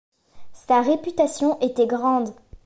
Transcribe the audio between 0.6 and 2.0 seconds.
réputation était